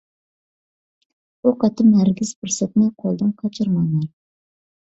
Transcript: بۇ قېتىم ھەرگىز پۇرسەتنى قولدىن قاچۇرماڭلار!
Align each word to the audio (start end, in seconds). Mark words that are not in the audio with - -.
بۇ 1.43 1.53
قېتىم 1.65 1.93
ھەرگىز 1.97 2.31
پۇرسەتنى 2.39 2.89
قولدىن 3.05 3.31
قاچۇرماڭلار! 3.43 4.09